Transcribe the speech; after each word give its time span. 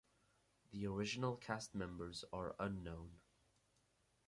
The 0.71 0.87
original 0.87 1.35
cast 1.37 1.75
members 1.75 2.25
are 2.33 2.55
unknown. 2.57 3.19